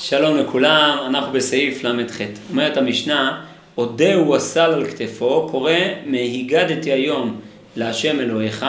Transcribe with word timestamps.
שלום 0.00 0.36
לכולם, 0.36 0.98
אנחנו 1.06 1.32
בסעיף 1.32 1.84
ל"ח. 1.84 2.18
אומרת 2.50 2.76
המשנה, 2.76 3.42
אודה 3.78 4.14
הוא 4.14 4.36
הסל 4.36 4.72
על 4.72 4.84
כתפו, 4.86 5.48
קורא 5.50 5.72
מהיגדתי 6.06 6.92
היום 6.92 7.40
להשם 7.76 8.20
אלוהיך, 8.20 8.66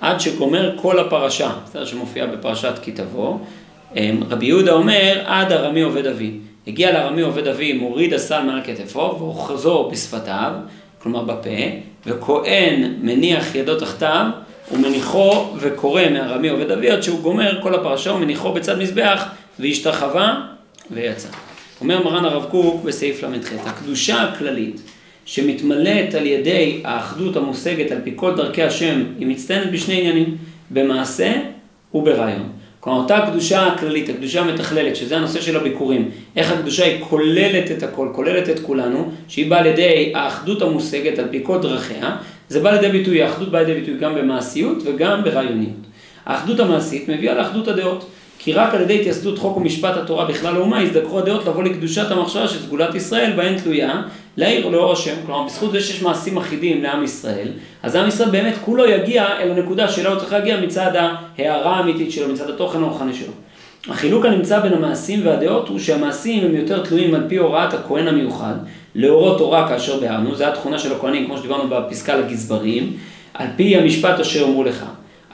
עד 0.00 0.20
שגומר 0.20 0.76
כל 0.76 0.98
הפרשה, 0.98 1.50
בסדר 1.64 1.84
שמופיע 1.84 2.26
בפרשת 2.26 2.72
כי 2.82 2.92
תבוא. 2.92 3.38
אמ, 3.96 4.20
רבי 4.30 4.46
יהודה 4.46 4.72
אומר, 4.72 5.22
עד 5.26 5.52
ארמי 5.52 5.82
עובד 5.82 6.06
אבי. 6.06 6.32
הגיע 6.66 6.92
לארמי 6.92 7.22
עובד 7.22 7.46
אבי, 7.46 7.72
מוריד 7.72 8.14
הסל 8.14 8.42
מעל 8.42 8.60
כתפו, 8.64 9.16
ואוחזו 9.18 9.88
בשפתיו, 9.92 10.52
כלומר 11.02 11.22
בפה, 11.22 11.50
וכהן 12.06 12.94
מניח 13.02 13.54
ידו 13.54 13.80
תחתיו, 13.80 14.26
ומניחו 14.72 15.46
וקורא 15.56 16.02
מארמי 16.12 16.48
עובד 16.48 16.70
אבי, 16.70 16.90
עד 16.90 17.02
שהוא 17.02 17.20
גומר 17.20 17.62
כל 17.62 17.74
הפרשה, 17.74 18.12
ומניחו 18.12 18.52
בצד 18.52 18.78
מזבח, 18.78 19.24
והשתחווה 19.58 20.57
ויצא. 20.90 21.28
אומר 21.80 22.04
מרן 22.04 22.24
הרב 22.24 22.44
קוק 22.50 22.84
בסעיף 22.84 23.24
ל"ח, 23.24 23.66
הקדושה 23.66 24.22
הכללית 24.22 24.80
שמתמלאת 25.24 26.14
על 26.14 26.26
ידי 26.26 26.80
האחדות 26.84 27.36
המושגת 27.36 27.90
על 27.90 27.98
פי 28.04 28.12
כל 28.16 28.36
דרכי 28.36 28.62
השם, 28.62 29.02
היא 29.18 29.26
מצטיינת 29.26 29.72
בשני 29.72 30.00
עניינים, 30.00 30.36
במעשה 30.70 31.32
וברעיון. 31.94 32.48
כלומר, 32.80 32.98
אותה 32.98 33.16
הקדושה 33.16 33.66
הכללית, 33.66 34.08
הקדושה 34.08 34.40
המתכללת, 34.40 34.96
שזה 34.96 35.16
הנושא 35.16 35.40
של 35.40 35.56
הביקורים, 35.56 36.10
איך 36.36 36.52
הקדושה 36.52 36.84
היא 36.84 37.04
כוללת 37.04 37.70
את 37.70 37.82
הכל, 37.82 38.08
כוללת 38.12 38.48
את 38.48 38.60
כולנו, 38.60 39.10
שהיא 39.28 39.50
באה 39.50 39.62
לידי 39.62 40.12
האחדות 40.14 40.62
המושגת 40.62 41.18
על 41.18 41.28
פי 41.30 41.40
כל 41.42 41.58
דרכיה, 41.62 42.16
זה 42.48 42.60
בא 42.60 42.70
לידי 42.70 42.88
ביטוי, 42.88 43.22
האחדות 43.22 43.50
באה 43.50 43.62
לידי 43.62 43.80
ביטוי 43.80 43.98
גם 43.98 44.14
במעשיות 44.14 44.78
וגם 44.84 45.24
ברעיוניות. 45.24 45.86
האחדות 46.26 46.60
המעשית 46.60 47.08
מביאה 47.08 47.34
לאחדות 47.34 47.68
הדעות. 47.68 48.10
כי 48.38 48.52
רק 48.52 48.74
על 48.74 48.80
ידי 48.80 49.00
התייסדות 49.00 49.38
חוק 49.38 49.56
ומשפט 49.56 49.96
התורה 49.96 50.24
בכלל 50.24 50.56
האומה 50.56 50.80
הזדככו 50.80 51.18
הדעות 51.18 51.46
לבוא 51.46 51.62
לקדושת 51.62 52.10
המחשבה 52.10 52.48
של 52.48 52.58
סגולת 52.58 52.94
ישראל 52.94 53.32
בהן 53.36 53.58
תלויה 53.58 54.02
לעיר 54.36 54.68
לאור 54.68 54.92
השם. 54.92 55.14
כלומר, 55.26 55.46
בזכות 55.46 55.72
זה 55.72 55.80
שיש 55.80 56.02
מעשים 56.02 56.36
אחידים 56.36 56.82
לעם 56.82 57.04
ישראל, 57.04 57.48
אז 57.82 57.96
עם 57.96 58.08
ישראל 58.08 58.30
באמת 58.30 58.54
כולו 58.64 58.86
יגיע 58.86 59.26
אל 59.40 59.50
הנקודה 59.50 59.88
שלה 59.88 60.10
הוא 60.10 60.18
צריך 60.18 60.32
להגיע 60.32 60.60
מצד 60.60 60.92
ההערה 61.38 61.76
האמיתית 61.76 62.12
שלו, 62.12 62.28
מצד 62.28 62.50
התוכן 62.50 62.82
הרוחני 62.82 63.14
שלו. 63.14 63.32
החילוק 63.88 64.24
הנמצא 64.24 64.60
בין 64.60 64.72
המעשים 64.72 65.26
והדעות 65.26 65.68
הוא 65.68 65.78
שהמעשים 65.78 66.44
הם 66.44 66.54
יותר 66.54 66.84
תלויים 66.84 67.14
על 67.14 67.22
פי 67.28 67.36
הוראת 67.36 67.74
הכהן 67.74 68.08
המיוחד, 68.08 68.54
לאורו 68.94 69.38
תורה 69.38 69.68
כאשר 69.68 70.00
ביארנו, 70.00 70.34
זו 70.34 70.44
התכונה 70.44 70.78
של 70.78 70.92
הכהנים, 70.92 71.26
כמו 71.26 71.38
שדיברנו 71.38 71.68
בפסקה 71.68 72.16
לגזברים, 72.16 72.92
על 73.34 73.46
פי 73.56 73.76
המשפט 73.76 74.20
אשר 74.20 74.44
אמרו 74.44 74.64
לך. 74.64 74.84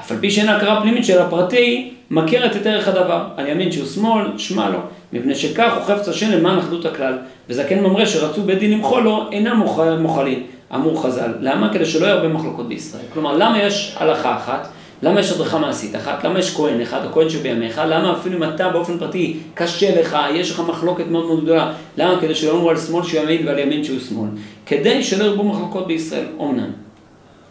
אף 0.01 0.13
על 0.13 0.19
פי 0.21 0.31
שאין 0.31 0.49
הכרה 0.49 0.81
פנימית 0.81 1.05
של 1.05 1.19
הפרטי, 1.19 1.91
מכרת 2.11 2.57
את 2.57 2.67
ערך 2.67 2.89
הדבר. 2.89 3.25
על 3.37 3.49
ימין 3.49 3.73
שהוא 3.73 3.87
שמאל, 3.87 4.27
שמע 4.39 4.71
לו. 4.71 4.79
מפני 5.13 5.35
שכך 5.35 5.73
הוא 5.77 5.83
חפץ 5.85 6.09
השם 6.09 6.31
למען 6.31 6.59
אחדות 6.59 6.87
הכלל. 6.87 7.19
וזקן 7.49 7.81
ממרא 7.81 8.05
שרצו 8.05 8.43
בית 8.43 8.59
דין 8.59 8.71
למחול 8.71 9.03
לו, 9.03 9.29
אינם 9.33 9.63
מוחלים. 10.01 10.43
אמור 10.75 11.03
חז"ל. 11.03 11.35
למה? 11.41 11.73
כדי 11.73 11.85
שלא 11.85 12.07
יהיו 12.07 12.17
הרבה 12.17 12.29
מחלוקות 12.29 12.69
בישראל. 12.69 13.03
כלומר, 13.13 13.37
למה 13.37 13.63
יש 13.63 13.95
הלכה 13.99 14.37
אחת? 14.37 14.69
למה 15.03 15.21
יש 15.21 15.33
הדרכה 15.33 15.59
מעשית 15.59 15.97
אחת? 15.97 16.25
למה 16.25 16.39
יש 16.39 16.57
כהן 16.57 16.81
אחד, 16.81 17.05
הכהן 17.05 17.31
שבימיך? 17.31 17.81
למה 17.87 18.13
אפילו 18.13 18.37
אם 18.37 18.45
אתה 18.55 18.69
באופן 18.69 18.99
פרטי 18.99 19.37
קשה 19.55 20.01
לך, 20.01 20.17
יש 20.35 20.51
לך 20.51 20.63
מחלוקת 20.69 21.05
מאוד 21.07 21.27
מאוד 21.27 21.45
גדולה? 21.45 21.73
למה? 21.97 22.21
כדי 22.21 22.35
שלא 22.35 22.51
יאמרו 22.51 22.71
על 22.71 22.77
שמאל 22.77 23.05
שהוא 23.05 23.21
ימין 23.21 23.49
ועל 23.49 23.59
ימין 23.59 23.85
שהוא 23.85 24.01
שמאל. 24.01 24.29
כדי 24.67 25.03
שלא 25.03 25.25
ירבו 25.25 25.45
מחלוקות 25.45 25.87
בישראל. 25.87 26.27
אומנם. 26.39 26.71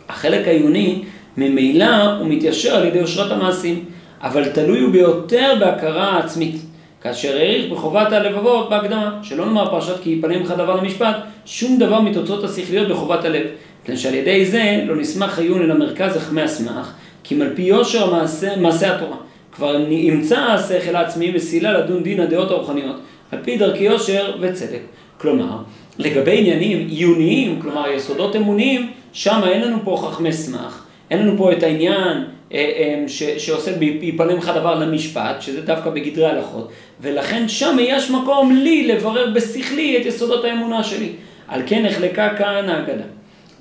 החלק 0.10 0.48
העיוני 0.48 1.04
ממילא 1.38 2.18
הוא 2.20 2.28
מתיישר 2.28 2.76
על 2.76 2.86
ידי 2.86 2.98
יושרת 3.00 3.32
המעשים, 3.32 3.86
אבל 4.22 4.50
תלוי 4.50 4.80
הוא 4.80 4.92
ביותר 4.92 5.54
בהכרה 5.60 6.20
עצמית. 6.20 6.56
כאשר 7.02 7.38
העריך 7.38 7.72
בחובת 7.72 8.12
הלבבות 8.12 8.70
בהקדמה, 8.70 9.20
שלא 9.24 9.46
נאמר 9.46 9.70
פרשת 9.70 10.04
כי 10.04 10.10
יפנה 10.10 10.38
ממך 10.38 10.52
דבר 10.52 10.76
למשפט, 10.76 11.16
שום 11.46 11.80
דבר 11.80 12.02
מתוצאות 12.02 12.44
השכליות 12.44 12.88
בחובת 12.88 13.26
הלב. 13.26 13.44
מפני 13.84 13.98
שעל 13.98 14.14
ידי 14.14 14.46
זה 14.46 14.84
לא 14.86 14.96
נסמך 14.96 15.40
עיון 15.40 15.62
אל 15.62 15.72
המרכז 15.72 16.16
החמי 16.16 16.46
אסמך, 16.46 16.94
כי 17.24 17.36
מלפי 17.36 17.62
יושר 17.62 18.12
מעשה, 18.12 18.56
מעשה 18.58 18.96
התורה. 18.96 19.18
כבר 19.52 19.78
נמצא 19.90 20.40
השכל 20.40 20.96
העצמי 20.96 21.32
מסילה 21.32 21.74
לדון 21.74 22.04
דין 22.04 22.20
הדעות 22.20 22.52
הרוחניות, 22.52 22.96
על 23.32 23.40
פי 23.44 23.58
דרכי 23.58 23.84
יושר 23.84 24.36
וצדק. 24.42 24.82
כלומר, 25.18 25.58
לגבי 25.98 26.40
עניינים 26.40 26.88
עיוניים, 26.88 27.60
כלומר 27.62 27.90
יסודות 27.90 28.36
אמוניים, 28.36 28.92
שם 29.14 29.42
אין 29.46 29.62
לנו 29.62 29.78
פה 29.84 30.08
חכמי 30.08 30.34
סמך. 30.34 30.84
אין 31.14 31.22
לנו 31.22 31.38
פה 31.38 31.52
את 31.52 31.64
העניין 31.64 32.24
אה, 32.54 32.58
אה, 32.58 33.04
שעושה 33.38 33.72
ביפלם 33.78 34.38
לך 34.38 34.52
דבר 34.56 34.76
למשפט, 34.76 35.42
שזה 35.42 35.62
דווקא 35.62 35.90
בגדרי 35.90 36.26
הלכות, 36.26 36.72
ולכן 37.02 37.48
שם 37.48 37.78
יש 37.80 38.12
מקום 38.12 38.56
לי 38.56 38.88
לברר 38.88 39.32
בשכלי 39.34 39.98
את 39.98 40.06
יסודות 40.06 40.46
האמונה 40.46 40.84
שלי. 40.84 41.10
על 41.48 41.62
כן 41.66 41.86
נחלקה 41.86 42.30
כאן 42.38 42.70
ההגדה. 42.70 43.04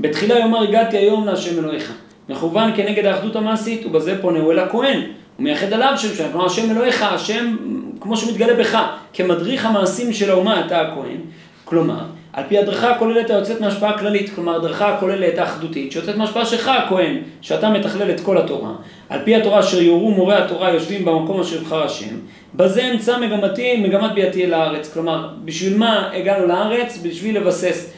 בתחילה 0.00 0.38
יאמר 0.38 0.62
הגעתי 0.62 0.96
היום 0.96 1.26
להשם 1.26 1.58
אלוהיך. 1.58 1.92
מכוון 2.28 2.70
כנגד 2.76 3.06
האחדות 3.06 3.36
המעשית, 3.36 3.86
ובזה 3.86 4.22
פונה 4.22 4.38
הוא 4.38 4.52
אל 4.52 4.58
הכהן. 4.58 5.00
הוא 5.36 5.44
מייחד 5.44 5.72
עליו 5.72 5.92
שם 5.96 6.14
שם, 6.14 6.30
כלומר 6.32 6.46
השם 6.46 6.70
אלוהיך, 6.70 7.02
השם 7.02 7.56
כמו 8.00 8.16
שמתגלה 8.16 8.54
בך, 8.54 8.78
כמדריך 9.12 9.66
המעשים 9.66 10.12
של 10.12 10.30
האומה 10.30 10.66
אתה 10.66 10.80
הכהן. 10.80 11.18
כלומר, 11.64 12.04
על 12.32 12.44
פי 12.48 12.58
הדרכה 12.58 12.90
הכוללת 12.90 13.30
היוצאת 13.30 13.60
מהשפעה 13.60 13.90
הכללית, 13.90 14.34
כלומר 14.34 14.56
הדרכה 14.56 14.94
הכוללת 14.94 15.38
האחדותית, 15.38 15.92
שיוצאת 15.92 16.16
מהשפעה 16.16 16.46
שלך 16.46 16.68
הכהן, 16.68 17.18
שאתה 17.40 17.70
מתכלל 17.70 18.10
את 18.10 18.20
כל 18.20 18.38
התורה, 18.38 18.70
על 19.08 19.20
פי 19.24 19.36
התורה 19.36 19.60
אשר 19.60 19.82
יורו 19.82 20.10
מורי 20.10 20.34
התורה 20.34 20.70
יושבים 20.70 21.04
במקום 21.04 21.40
אשר 21.40 21.56
יבחר 21.56 21.84
השם, 21.84 22.16
בזה 22.54 22.90
אמצא 22.92 23.18
מגמתי, 23.18 23.76
מגמת 23.76 24.12
ביאתי 24.12 24.44
אל 24.44 24.54
הארץ, 24.54 24.92
כלומר, 24.92 25.28
בשביל 25.44 25.78
מה 25.78 26.10
הגענו 26.14 26.46
לארץ? 26.46 26.98
בשביל 27.02 27.36
לבסס, 27.36 27.92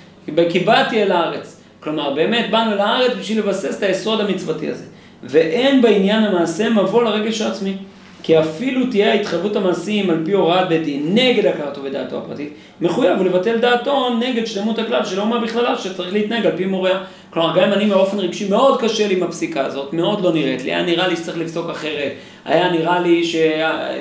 כי 0.51 0.59
באתי 0.59 1.03
אל 1.03 1.13
הארץ, 1.13 1.61
כלומר, 1.81 2.15
באמת 2.15 2.51
באנו 2.51 2.77
לארץ 2.77 3.13
בשביל 3.19 3.39
לבסס 3.39 3.79
את 3.79 3.83
היסוד 3.83 4.21
המצוותי 4.21 4.71
הזה, 4.71 4.85
ואין 5.23 5.83
בעניין 5.83 6.25
המעשה 6.25 6.71
מבוא 6.71 7.03
לרגש 7.03 7.41
העצמי. 7.41 7.77
כי 8.25 8.41
אפילו 8.41 8.87
תהיה 8.87 9.13
ההתחייבות 9.13 9.57
המעשיים 9.57 10.11
על 10.11 10.23
פי 10.25 10.33
הוראת 10.33 10.69
בית 10.69 10.85
דין 10.85 11.15
נגד 11.15 11.47
הכרתו 11.47 11.83
ודעתו 11.83 12.19
הפרטית, 12.19 12.53
מחויב 12.81 13.19
הוא 13.19 13.27
לבטל 13.27 13.59
דעתו 13.59 14.15
נגד 14.15 14.47
שלמות 14.47 14.79
הכלל 14.79 15.05
של 15.05 15.19
האומה 15.19 15.39
בכללה 15.39 15.79
שצריך 15.79 16.13
להתנהג 16.13 16.47
על 16.47 16.57
פי 16.57 16.65
מוריה. 16.65 16.99
כלומר, 17.31 17.57
גם 17.57 17.65
אם 17.65 17.73
אני 17.73 17.87
באופן 17.87 18.19
רגשי 18.19 18.49
מאוד 18.49 18.81
קשה 18.81 19.09
לי 19.09 19.15
עם 19.15 19.23
הפסיקה 19.23 19.67
הזאת, 19.67 19.93
מאוד 19.93 20.21
לא 20.21 20.33
נראית 20.33 20.65
לי, 20.65 20.75
היה 20.75 20.83
נראה 20.83 21.09
לי 21.09 21.17
שצריך 21.17 21.39
לפסוק 21.39 21.71
אחרת, 21.71 22.13
היה 22.45 22.73
נראה 22.73 23.01
לי 23.01 23.25
ש... 23.25 23.37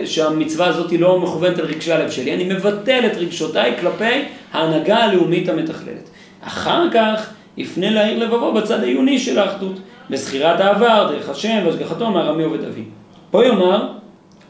שהמצווה 0.05 0.67
הזאת 0.67 0.91
היא 0.91 0.99
לא 0.99 1.19
מכוונת 1.19 1.59
על 1.59 1.65
רגשי 1.65 1.91
הלב 1.91 2.11
שלי, 2.11 2.33
אני 2.33 2.43
מבטל 2.43 3.05
את 3.05 3.17
רגשותיי 3.17 3.73
כלפי 3.79 4.23
ההנהגה 4.53 4.97
הלאומית 4.97 5.49
המתכללת. 5.49 6.09
אחר 6.41 6.87
כך 6.93 7.29
יפנה 7.57 7.89
לעיר 7.89 8.19
לבבו 8.19 8.53
בצד 8.53 8.83
העיוני 8.83 9.19
של 9.19 9.39
האחדות, 9.39 9.79
בזכירת 10.09 10.59
העבר, 10.59 11.11
דרך 11.11 11.29
השם 11.29 11.59
והשגחתו 11.65 12.11
מארמי 12.11 12.43
עובד 12.43 12.63
אבי. 12.63 12.83
פה 13.31 13.45
יאמר 13.45 14.02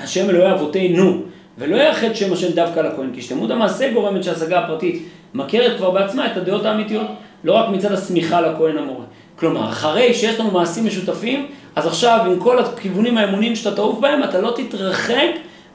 השם 0.03 0.29
אלוהי 0.29 0.51
אבותינו, 0.51 1.21
ולא 1.57 1.75
יאחד 1.75 2.15
שם 2.15 2.33
השם 2.33 2.51
דווקא 2.51 2.79
לכהן, 2.79 3.09
כי 3.13 3.21
שלמות 3.21 3.51
המעשה 3.51 3.91
גורמת 3.93 4.23
שההשגה 4.23 4.59
הפרטית 4.59 5.03
מכרת 5.33 5.77
כבר 5.77 5.91
בעצמה 5.91 6.31
את 6.31 6.37
הדעות 6.37 6.65
האמיתיות, 6.65 7.07
לא 7.43 7.53
רק 7.53 7.69
מצד 7.69 7.91
השמיכה 7.91 8.41
לכהן 8.41 8.77
המורה. 8.77 9.05
כלומר, 9.35 9.69
אחרי 9.69 10.13
שיש 10.13 10.39
לנו 10.39 10.51
מעשים 10.51 10.85
משותפים, 10.85 11.47
אז 11.75 11.87
עכשיו 11.87 12.19
עם 12.25 12.39
כל 12.39 12.59
הכיוונים 12.59 13.17
האמוניים 13.17 13.55
שאתה 13.55 13.75
תעוף 13.75 13.99
בהם, 13.99 14.23
אתה 14.23 14.41
לא 14.41 14.53
תתרחק 14.55 15.29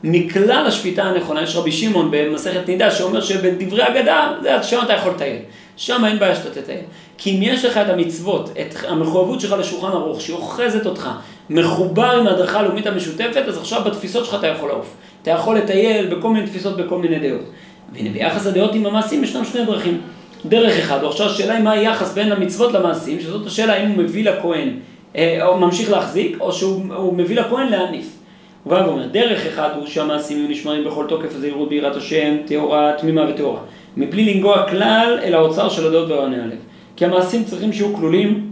מכלל 0.05 0.67
השפיטה 0.67 1.03
הנכונה. 1.03 1.43
יש 1.43 1.57
רבי 1.57 1.73
שמעון 1.73 2.09
במסכת 2.11 2.69
נידה 2.69 2.91
שאומר 2.91 3.21
שבדברי 3.21 3.89
אגדה, 3.89 4.33
זה 4.43 4.63
שם 4.63 4.79
אתה 4.83 4.93
יכול 4.93 5.13
לטייל. 5.13 5.37
שם 5.77 6.05
אין 6.05 6.19
בעיה 6.19 6.35
שאתה 6.35 6.63
תטייל. 6.63 6.81
כי 7.19 7.37
אם 7.37 7.43
יש 7.43 7.65
לך 7.65 7.77
את 7.77 7.89
המצוות, 7.89 8.51
את 8.61 8.75
המחויבות 8.89 9.41
שלך 9.41 9.55
לשולחן 9.59 9.89
ארוך, 9.89 10.21
שהיא 10.21 10.37
אוחזת 10.37 10.87
אותך, 10.87 11.11
מחובר 11.51 12.11
עם 12.21 12.27
ההדרכה 12.27 12.59
הלאומית 12.59 12.87
המשותפת, 12.87 13.43
אז 13.49 13.59
עכשיו 13.59 13.83
בתפיסות 13.85 14.25
שלך 14.25 14.35
אתה 14.35 14.47
יכול 14.47 14.69
לעוף. 14.69 14.95
אתה 15.23 15.31
יכול 15.31 15.57
לטייל 15.57 16.15
בכל 16.15 16.31
מיני 16.31 16.47
תפיסות, 16.47 16.77
בכל 16.77 16.99
מיני 16.99 17.19
דעות. 17.19 17.45
והנה 17.93 18.11
ביחס 18.11 18.47
לדעות 18.47 18.75
עם 18.75 18.87
המעשים 18.87 19.25
ישנם 19.25 19.45
שני 19.45 19.65
דרכים. 19.65 20.01
דרך 20.45 20.79
אחד, 20.79 21.03
או 21.03 21.09
עכשיו 21.09 21.27
השאלה 21.27 21.55
היא 21.55 21.65
מה 21.65 21.73
היחס 21.73 22.15
בין 22.15 22.33
המצוות 22.33 22.73
למעשים, 22.73 23.21
שזאת 23.21 23.47
השאלה 23.47 23.73
האם 23.73 23.89
הוא 23.89 23.99
מביא 23.99 24.25
לכהן, 24.25 24.69
אה, 25.17 25.47
או 25.47 25.59
ממשיך 25.59 25.91
להחזיק, 25.91 26.37
או 26.41 26.53
שהוא 26.53 27.15
מביא 27.17 27.37
לכהן 27.37 27.69
להניף. 27.69 28.19
הוא 28.65 28.71
בא 28.71 28.83
ואומר, 28.87 29.07
דרך 29.07 29.47
אחד 29.47 29.69
הוא 29.77 29.87
שהמעשים 29.87 30.39
יהיו 30.39 30.49
נשמרים 30.49 30.85
בכל 30.85 31.05
תוקף 31.09 31.35
הזהירות 31.35 31.69
ביראת 31.69 31.97
השם, 31.97 32.37
טהורה, 32.47 32.93
תמימה 32.99 33.25
וטהורה. 33.31 33.61
מבלי 33.97 34.35
לנגוע 34.35 34.69
כלל 34.71 35.19
אל 35.23 35.35
האוצר 35.35 35.69
של 35.69 35.87
הדעות 35.87 36.09
והעונה 36.09 36.45
הלב. 36.45 36.59
כי 36.97 37.05
המעשים 37.05 37.45
צריכים 37.45 37.73
שיהיו 37.73 37.95
כלולים 37.95 38.48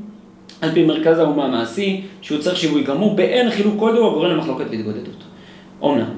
על 0.60 0.70
פי 0.72 0.84
מרכז 0.84 1.18
האומה 1.18 1.44
המעשי, 1.44 2.02
שהוא 2.22 2.38
צריך 2.38 2.56
שיווי 2.56 2.82
גמור, 2.82 3.16
באין 3.16 3.50
חילוק 3.50 3.74
כלשהו 3.78 4.06
הגורם 4.06 4.30
למחלוקת 4.30 4.64
והתגודדות. 4.70 5.24
אומנם, 5.80 6.10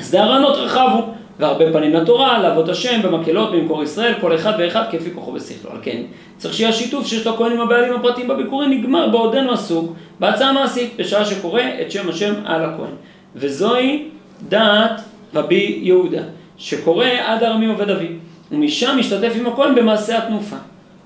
שדה 0.00 0.22
הרעיונות 0.22 0.56
רחב 0.56 0.88
הוא, 0.94 1.14
והרבה 1.38 1.72
פנים 1.72 1.92
לתורה, 1.92 2.38
לעבוד 2.38 2.70
השם 2.70 3.02
במקהלות 3.02 3.52
במקור 3.52 3.82
ישראל, 3.82 4.14
כל 4.20 4.34
אחד 4.34 4.52
ואחד 4.58 4.82
כפי 4.90 5.10
כוחו 5.14 5.32
ושכלו. 5.32 5.70
על 5.70 5.78
כן, 5.82 6.02
צריך 6.36 6.54
שיהיה 6.54 6.72
שיתוף 6.72 7.06
שיש 7.06 7.26
לכהנים 7.26 7.60
הבעלים 7.60 7.94
הפרטיים 7.94 8.28
בביקורים 8.28 8.70
נגמר 8.70 9.08
בעודנו 9.08 9.52
עסוק 9.52 9.92
בהצעה 10.20 10.48
המעשית, 10.48 10.96
בשעה 10.96 11.24
שקורא 11.24 11.62
את 11.80 11.90
שם 11.90 12.08
השם 12.08 12.34
על 12.44 12.64
הכהן. 12.64 12.94
וזוהי 13.36 14.08
דעת 14.48 15.00
רבי 15.34 15.78
יהודה. 15.82 16.22
שקורא 16.60 17.06
עד 17.26 17.42
ארמי 17.42 17.66
עובד 17.66 17.90
אביו, 17.90 18.08
ומשם 18.52 18.96
משתתף 18.98 19.32
עם 19.36 19.46
הכהן 19.46 19.74
במעשה 19.74 20.18
התנופה. 20.18 20.56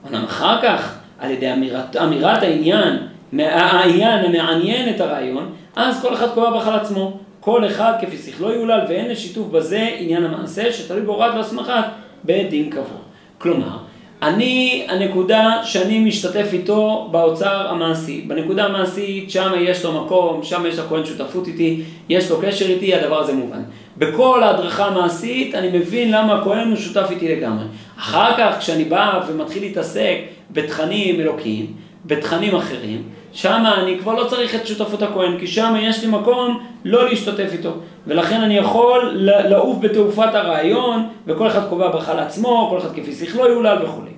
אמנם 0.08 0.25
אחר 0.25 0.62
כך, 0.62 0.94
על 1.19 1.31
ידי 1.31 1.52
אמירת, 1.52 1.96
אמירת 1.96 2.43
העניין, 2.43 2.96
העניין 3.38 4.25
המעניין 4.25 4.94
את 4.94 5.00
הרעיון, 5.00 5.52
אז 5.76 6.02
כל 6.02 6.14
אחד 6.14 6.28
קורא 6.34 6.50
ברכה 6.50 6.70
לעצמו. 6.70 7.19
כל 7.40 7.66
אחד 7.66 7.93
כפי 8.00 8.16
שכלו 8.16 8.52
יולל, 8.52 8.81
ואין 8.88 9.11
לשיתוף 9.11 9.49
בזה 9.49 9.88
עניין 9.99 10.25
המעשה, 10.25 10.72
שתלוי 10.72 11.02
בהוראת 11.02 11.34
והסמכת 11.34 11.84
בית 12.25 12.50
דין 12.50 12.70
קבוע. 12.70 12.99
כלומר, 13.38 13.76
אני, 14.25 14.87
הנקודה 14.88 15.61
שאני 15.65 15.99
משתתף 15.99 16.49
איתו 16.53 17.09
באוצר 17.11 17.67
המעשי. 17.69 18.25
בנקודה 18.26 18.65
המעשית, 18.65 19.31
שם 19.31 19.53
יש 19.61 19.85
לו 19.85 20.05
מקום, 20.05 20.43
שם 20.43 20.67
יש 20.67 20.79
לכהן 20.79 21.05
שותפות 21.05 21.49
איתי, 21.49 21.82
יש 22.09 22.31
לו 22.31 22.37
קשר 22.43 22.67
איתי, 22.67 22.94
הדבר 22.94 23.21
הזה 23.21 23.32
מובן. 23.32 23.62
בכל 23.99 24.43
ההדרכה 24.43 24.85
המעשית, 24.87 25.55
אני 25.55 25.79
מבין 25.79 26.11
למה 26.12 26.35
הכהן 26.35 26.69
הוא 26.69 26.76
שותף 26.76 27.06
איתי 27.11 27.37
לגמרי. 27.37 27.65
אחר 27.99 28.37
כך, 28.38 28.59
כשאני 28.59 28.85
בא 28.85 29.21
ומתחיל 29.29 29.62
להתעסק 29.62 30.17
בתכנים 30.50 31.20
אלוקיים, 31.20 31.67
בתכנים 32.05 32.55
אחרים, 32.55 33.03
שם 33.32 33.62
אני 33.82 33.99
כבר 33.99 34.15
לא 34.15 34.25
צריך 34.25 34.55
את 34.55 34.67
שותפות 34.67 35.03
הכהן, 35.03 35.38
כי 35.38 35.47
שם 35.47 35.75
יש 35.81 36.05
לי 36.05 36.11
מקום 36.11 36.61
לא 36.85 37.09
להשתתף 37.09 37.49
איתו. 37.53 37.70
ולכן 38.06 38.41
אני 38.41 38.56
יכול 38.56 39.11
לעוף 39.25 39.79
בתעופת 39.81 40.35
הרעיון, 40.35 41.06
וכל 41.27 41.47
אחד 41.47 41.69
קובע 41.69 41.88
ברכה 41.88 42.15
לעצמו, 42.15 42.67
כל 42.70 42.79
אחד 42.79 42.93
כפי 42.94 43.12
שכלו 43.12 43.49
יולל 43.49 43.79
וכולי. 43.85 44.13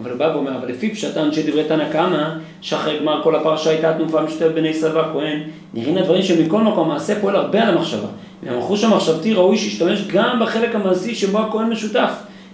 אבל 0.00 0.10
הוא 0.10 0.18
בא 0.18 0.30
ואומר, 0.34 0.56
אבל 0.56 0.68
לפי 0.68 0.90
פשטן 0.90 1.32
שדברי 1.32 1.64
תנא 1.64 1.88
קמא, 1.92 2.28
שאחרי 2.60 2.98
גמר 2.98 3.22
כל 3.22 3.36
הפרשה 3.36 3.70
הייתה 3.70 3.92
תנופה 3.92 4.22
משותפת 4.22 4.54
בני 4.54 4.68
ישראל 4.68 4.96
והכהן, 4.96 5.40
נראים 5.74 5.96
הדברים 5.96 6.22
שמכל 6.22 6.60
מקום 6.60 6.88
מעשה 6.88 7.20
פועל 7.20 7.36
הרבה 7.36 7.62
על 7.62 7.68
המחשבה. 7.68 8.08
והמחוש 8.42 8.84
המחשבתי 8.84 9.32
ראוי 9.32 9.56
שישתמש 9.56 10.04
גם 10.06 10.40
בחלק 10.40 10.74
המעשי 10.74 11.14
שבו 11.14 11.38
הכהן 11.38 11.70
משותף. 11.70 12.10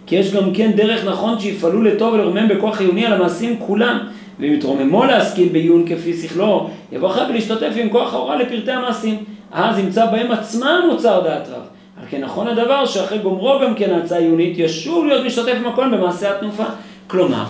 כי 0.07 0.17
יש 0.17 0.35
גם 0.35 0.53
כן 0.55 0.73
דרך 0.73 1.05
נכון 1.05 1.41
שיפעלו 1.41 1.83
לטוב 1.83 2.15
ולרומם 2.15 2.49
בכוח 2.49 2.77
חיוני 2.77 3.07
על 3.07 3.13
המעשים 3.13 3.57
כולם. 3.59 3.99
ואם 4.41 4.53
יתרוממו 4.53 5.05
להשכיל 5.05 5.49
בעיון 5.53 5.85
כפי 5.89 6.13
שכלו, 6.13 6.71
יבוא 6.93 7.09
אחר 7.09 7.27
ולהשתתף 7.31 7.73
עם 7.77 7.89
כוח 7.89 8.15
ההוראה 8.15 8.37
לפרטי 8.37 8.73
המעשים. 8.73 9.25
אז 9.53 9.79
ימצא 9.79 10.07
בהם 10.07 10.33
עצמם 10.33 10.81
מוצר 10.91 11.21
דעת 11.21 11.49
רב. 11.49 11.63
על 12.01 12.07
כן 12.11 12.21
נכון 12.21 12.49
הדבר 12.49 12.87
שאחרי 12.87 13.19
גומרו 13.19 13.59
גם 13.63 13.75
כן 13.75 13.91
ההצעה 13.91 14.19
העיונית, 14.19 14.59
ישוב 14.59 15.07
להיות 15.07 15.27
משתתף 15.27 15.55
עם 15.57 15.67
הכהן 15.67 15.91
במעשה 15.91 16.37
התנופה. 16.37 16.65
כלומר, 17.11 17.45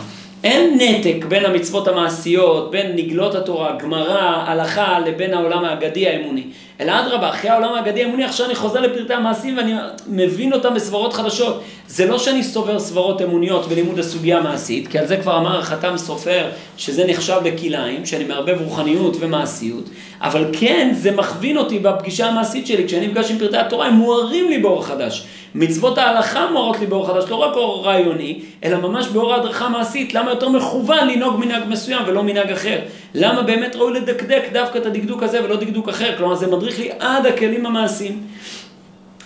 אין 0.45 0.79
נתק 0.81 1.25
בין 1.29 1.45
המצוות 1.45 1.89
המעשיות, 1.89 2.71
בין 2.71 2.97
נגלות 2.97 3.35
התורה, 3.35 3.77
גמרא, 3.77 4.45
הלכה, 4.47 4.99
לבין 4.99 5.35
העולם 5.35 5.65
האגדי 5.65 6.09
האמוני. 6.09 6.45
אלא 6.81 6.93
אדרבה, 7.01 7.29
אחרי 7.31 7.51
העולם 7.51 7.75
האגדי 7.75 8.05
האמוני, 8.05 8.25
עכשיו 8.25 8.47
אני 8.47 8.55
חוזר 8.55 8.81
לפרטי 8.81 9.15
המעשים 9.15 9.57
ואני 9.57 9.75
מבין 10.07 10.53
אותם 10.53 10.75
בסברות 10.75 11.13
חדשות. 11.13 11.63
זה 11.93 12.07
לא 12.07 12.19
שאני 12.19 12.43
סובר 12.43 12.79
סברות 12.79 13.23
אמוניות 13.23 13.69
בלימוד 13.69 13.99
הסוגיה 13.99 14.39
המעשית, 14.39 14.89
כי 14.89 14.99
על 14.99 15.07
זה 15.07 15.17
כבר 15.17 15.39
אמר 15.39 15.59
החתם 15.59 15.97
סופר, 15.97 16.49
שזה 16.77 17.07
נחשב 17.07 17.37
לכלאיים, 17.45 18.07
שאני 18.07 18.25
מערבב 18.25 18.57
רוחניות 18.61 19.17
ומעשיות, 19.21 19.85
אבל 20.21 20.45
כן, 20.53 20.91
זה 20.95 21.11
מכווין 21.11 21.57
אותי 21.57 21.79
בפגישה 21.79 22.27
המעשית 22.27 22.67
שלי, 22.67 22.87
כשאני 22.87 23.07
נפגש 23.07 23.31
עם 23.31 23.39
פרטי 23.39 23.57
התורה, 23.57 23.87
הם 23.87 23.95
מוארים 23.95 24.49
לי 24.49 24.59
באור 24.59 24.87
חדש. 24.87 25.27
מצוות 25.55 25.99
ההלכה 25.99 26.51
מורות 26.53 26.81
לי 26.81 26.87
באור 26.87 27.07
חדש, 27.07 27.25
לא 27.31 27.37
רק 27.37 27.57
אור 27.57 27.87
רעיוני, 27.87 28.41
אלא 28.65 28.79
ממש 28.79 29.09
באור 29.09 29.35
ההדרכה 29.35 29.67
המעשית. 29.67 30.15
למה 30.15 30.31
יותר 30.31 30.49
מכוון 30.49 31.09
לנהוג 31.09 31.37
מנהג 31.39 31.63
מסוים 31.69 32.03
ולא 32.07 32.23
מנהג 32.23 32.51
אחר? 32.51 32.79
למה 33.15 33.43
באמת 33.43 33.77
ראוי 33.77 33.93
לדקדק 33.93 34.43
דווקא 34.53 34.79
את 34.79 34.87
הדקדוק 34.87 35.23
הזה 35.23 35.45
ולא 35.45 35.57
דקדוק 35.57 35.89
אחר? 35.89 36.17
כלומר, 36.17 36.35
זה 36.35 36.47
מדריך 36.47 36.79
לי 36.79 36.91
עד 36.99 37.27
הכלים 37.27 37.67
המעשיים. 37.67 38.23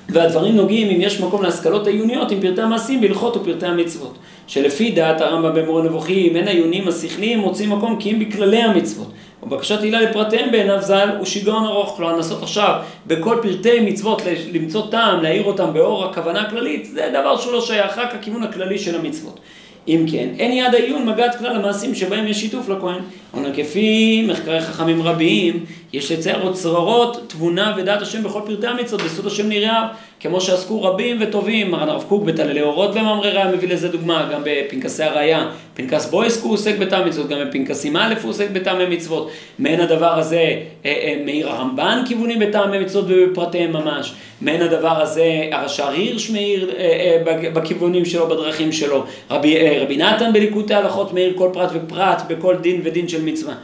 והדברים 0.08 0.56
נוגעים, 0.56 0.90
אם 0.90 1.00
יש 1.00 1.20
מקום 1.20 1.42
להשכלות 1.42 1.86
העיוניות, 1.86 2.30
עם 2.30 2.40
פרטי 2.40 2.62
המעשים 2.62 3.00
בהלכות 3.00 3.36
ופרטי 3.36 3.66
המצוות. 3.66 4.18
שלפי 4.46 4.90
דעת 4.90 5.20
הרמב"ם 5.20 5.54
במורה 5.54 5.82
נבוכים, 5.82 6.36
אין 6.36 6.48
העיונים 6.48 6.88
השכליים 6.88 7.38
מוצאים 7.38 7.70
מקום 7.70 7.96
כי 8.00 8.10
אם 8.10 8.18
בכללי 8.18 8.62
המצוות. 8.62 9.12
ובקשת 9.42 9.82
הילה 9.82 10.00
לפרטיהם 10.00 10.50
בעיניו 10.50 10.82
ז"ל 10.82 11.08
הוא 11.18 11.26
שיגעון 11.26 11.64
ארוך. 11.64 11.96
כלומר, 11.96 12.16
לנסות 12.16 12.42
עכשיו 12.42 12.80
בכל 13.06 13.38
פרטי 13.42 13.80
מצוות 13.80 14.22
למצוא 14.52 14.82
טעם, 14.90 15.22
להאיר 15.22 15.44
אותם 15.44 15.72
באור 15.72 16.04
הכוונה 16.04 16.40
הכללית, 16.40 16.86
זה 16.86 17.10
דבר 17.10 17.36
שהוא 17.36 17.52
לא 17.52 17.60
שייך, 17.60 17.98
רק 17.98 18.14
הכיוון 18.14 18.42
הכללי 18.42 18.78
של 18.78 18.94
המצוות. 18.94 19.40
אם 19.88 20.06
כן, 20.10 20.28
אין 20.38 20.52
יד 20.52 20.74
העיון 20.74 21.08
מגעת 21.08 21.38
כלל 21.38 21.56
המעשים 21.56 21.94
שבהם 21.94 22.26
יש 22.26 22.40
שיתוף 22.40 22.68
לכהן. 22.68 23.00
אבל 23.34 23.50
כפי 23.56 24.22
מחקרי 24.28 24.60
חכמים 24.60 25.02
רבים, 25.02 25.64
יש 25.92 26.12
לצייר 26.12 26.50
עוד 26.74 27.16
תבונה 27.26 27.74
ודעת 27.76 28.02
השם 28.02 28.22
בכל 28.22 28.40
פרטי 28.46 28.66
המצוות, 28.66 29.02
בסוד 29.02 29.26
השם 29.26 29.48
נראה, 29.48 29.88
כמו 30.20 30.40
שעסקו 30.40 30.82
רבים 30.82 31.16
וטובים. 31.20 31.74
הרב 31.74 32.04
קוק 32.08 32.24
בתללי 32.24 32.62
אורות 32.62 32.90
ומאמרי 32.94 33.30
ראיה 33.30 33.52
מביא 33.52 33.68
לזה 33.68 33.88
דוגמה, 33.88 34.28
גם 34.32 34.40
בפנקסי 34.44 35.02
הראייה. 35.02 35.50
פנקס 35.74 36.06
בויסקו 36.06 36.46
הוא 36.46 36.54
עוסק 36.54 36.78
בטעם 36.78 37.08
מצוות, 37.08 37.28
גם 37.28 37.38
בפנקסים 37.48 37.96
א' 37.96 38.14
הוא 38.22 38.30
עוסק 38.30 38.50
בטעמי 38.50 38.96
מצוות. 38.96 39.30
מעין 39.58 39.80
הדבר 39.80 40.18
הזה 40.18 40.36
אה, 40.36 40.60
אה, 40.84 41.16
מאיר 41.24 41.50
הרמב"ן 41.50 42.02
כיוונים 42.06 42.38
בטעמי 42.38 42.78
מצוות 42.78 43.04
ובפרטיהם 43.08 43.72
ממש. 43.72 44.14
מעין 44.40 44.62
הדבר 44.62 45.02
הזה 45.02 45.48
הרש"ר 45.52 45.88
הירש 45.88 46.30
מאיר 46.30 46.70
אה, 46.78 47.22
בכיוונים 47.52 48.04
שלו, 48.04 48.26
בדרכים 48.26 48.72
שלו. 48.72 49.04
רבי, 49.30 49.78
רבי 49.80 49.96
נתן 49.96 50.32
בליקוטי 50.32 50.74
הלכות 50.74 51.12
מאיר 51.12 51.32
כל 51.36 51.48
פרט 51.52 51.70
ופרט 51.74 52.22
בכל 52.28 52.56
דין 52.56 52.80
ודין 52.84 53.08
של 53.08 53.23
מצווה. 53.24 53.54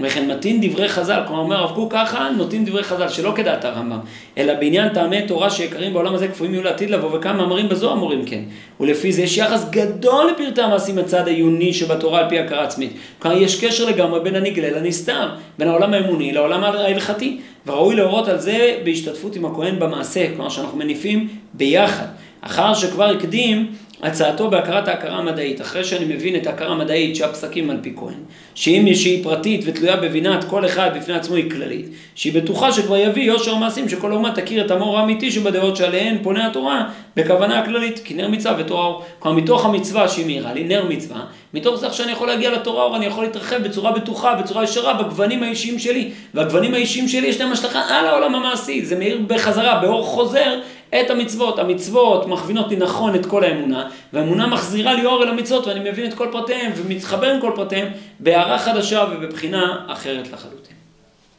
וכן 0.00 0.30
מתאים 0.30 0.60
דברי 0.62 0.88
חז"ל, 0.88 1.20
כלומר 1.26 1.42
אומר 1.42 1.56
הרב 1.56 1.74
קוק 1.74 1.92
ככה, 1.92 2.28
נוטים 2.36 2.64
דברי 2.64 2.82
חז"ל, 2.82 3.08
שלא 3.08 3.32
כדעת 3.36 3.64
הרמב"ם, 3.64 3.98
אלא 4.38 4.54
בעניין 4.54 4.88
טעמי 4.88 5.22
תורה 5.26 5.50
שיקרים 5.50 5.92
בעולם 5.92 6.14
הזה 6.14 6.28
כפויים 6.28 6.54
יהיו 6.54 6.62
לעתיד 6.62 6.90
לבוא, 6.90 7.18
וכמה 7.18 7.32
מאמרים 7.32 7.68
בזוהר 7.68 7.94
מורים 7.94 8.24
כן. 8.24 8.42
ולפי 8.80 9.12
זה 9.12 9.22
יש 9.22 9.36
יחס 9.36 9.66
גדול 9.70 10.30
לפרטי 10.30 10.62
המעשים 10.62 10.98
הצד 10.98 11.28
העיוני 11.28 11.72
שבתורה 11.72 12.20
על 12.20 12.28
פי 12.28 12.38
הכרה 12.38 12.64
עצמית. 12.64 12.92
כלומר 13.18 13.42
יש 13.42 13.64
קשר 13.64 13.84
לגמרי 13.84 14.20
בין 14.20 14.36
הנגלה 14.36 14.80
לנסתר, 14.80 15.28
בין 15.58 15.68
העולם 15.68 15.94
האמוני 15.94 16.32
לעולם 16.32 16.64
ההלכתי, 16.64 17.40
וראוי 17.66 17.96
להורות 17.96 18.28
על 18.28 18.38
זה 18.38 18.78
בהשתתפות 18.84 19.36
עם 19.36 19.44
הכהן 19.44 19.78
במעשה, 19.78 20.26
כלומר 20.34 20.48
שאנחנו 20.48 20.78
מניפים 20.78 21.28
ביחד. 21.54 22.06
אחר 22.40 22.74
שכבר 22.74 23.10
הקדים 23.10 23.66
הצעתו 24.04 24.50
בהכרת 24.50 24.88
ההכרה 24.88 25.16
המדעית, 25.16 25.60
אחרי 25.60 25.84
שאני 25.84 26.14
מבין 26.14 26.36
את 26.36 26.46
ההכרה 26.46 26.72
המדעית 26.72 27.16
שהפסקים 27.16 27.70
על 27.70 27.76
פי 27.82 27.92
כהן, 27.96 28.14
שאם 28.54 28.94
שהיא 28.94 29.24
פרטית 29.24 29.60
ותלויה 29.64 29.96
בבינת 29.96 30.44
כל 30.44 30.66
אחד 30.66 30.90
בפני 30.96 31.14
עצמו 31.14 31.36
היא 31.36 31.50
כללית, 31.50 31.86
שהיא 32.14 32.32
בטוחה 32.32 32.72
שכבר 32.72 32.96
יביא 32.96 33.22
יושר 33.22 33.54
מעשים 33.54 33.88
שכל 33.88 34.12
אומה 34.12 34.32
תכיר 34.34 34.64
את 34.64 34.70
המור 34.70 34.98
האמיתי 34.98 35.30
שבדעות 35.30 35.76
שעליהן 35.76 36.18
פונה 36.22 36.46
התורה 36.46 36.88
בכוונה 37.16 37.58
הכללית, 37.58 38.00
כי 38.04 38.14
נר 38.14 38.28
מצווה 38.28 38.54
ותורה 38.58 38.84
אור. 38.84 39.04
כלומר 39.18 39.36
מתוך 39.36 39.64
המצווה 39.64 40.08
שהיא 40.08 40.26
מאירה 40.26 40.52
לי, 40.52 40.64
נר 40.64 40.84
מצווה, 40.88 41.20
מתוך 41.54 41.76
זה 41.76 41.92
שאני 41.92 42.12
יכול 42.12 42.28
להגיע 42.28 42.50
לתורה 42.50 42.84
אור, 42.84 42.96
אני 42.96 43.06
יכול 43.06 43.24
להתרחב 43.24 43.56
בצורה 43.62 43.92
בטוחה, 43.92 44.34
בצורה 44.34 44.64
ישרה, 44.64 44.94
בגוונים 44.94 45.42
האישיים 45.42 45.78
שלי, 45.78 46.10
והגוונים 46.34 46.74
האישיים 46.74 47.08
שלי 47.08 47.26
יש 47.26 47.40
להם 47.40 47.52
השלכה 47.52 47.98
על 47.98 48.06
העולם 48.06 48.34
המעשי, 48.34 48.84
זה 48.84 48.96
מאיר 48.96 49.20
בחזרה, 49.26 49.78
באור 49.80 50.04
חוזר 50.04 50.60
את 51.00 51.10
המצוות. 51.10 51.58
המצוות 51.58 52.26
מכווינות 52.26 52.68
לי 52.68 52.76
נכון 52.76 53.14
את 53.14 53.26
כל 53.26 53.44
האמונה, 53.44 53.88
והאמונה 54.12 54.46
מחזירה 54.46 54.94
לי 54.94 55.04
אור 55.04 55.22
אל 55.22 55.28
המצוות, 55.28 55.66
ואני 55.66 55.90
מבין 55.90 56.06
את 56.06 56.14
כל 56.14 56.28
פרטיהם, 56.32 56.72
ומתחבר 56.76 57.26
עם 57.26 57.40
כל 57.40 57.52
פרטיהם, 57.54 57.88
בהערה 58.20 58.58
חדשה 58.58 59.04
ובבחינה 59.12 59.84
אחרת 59.88 60.32
לחלוטין. 60.32 60.83